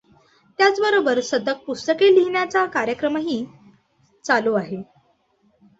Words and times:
त्याच 0.59 0.79
बरोबर 0.79 1.19
सतत 1.19 1.61
पुस्तके 1.67 2.13
लिहिण्याचा 2.15 2.65
कार्यक्रमही 2.65 3.43
चालू 4.25 4.53
आहे. 4.53 4.81